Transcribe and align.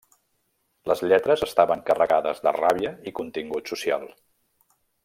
Les 0.91 1.03
lletres 1.11 1.43
estaven 1.47 1.85
carregades 1.91 2.43
de 2.49 2.55
ràbia 2.59 2.95
i 3.13 3.17
contingut 3.23 3.73
social. 3.75 4.13